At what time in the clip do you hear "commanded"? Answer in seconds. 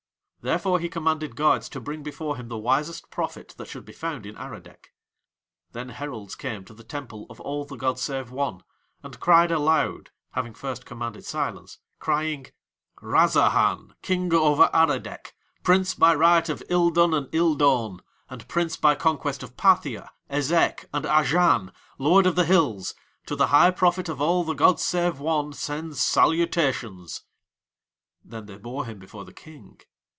0.89-1.35, 10.83-11.25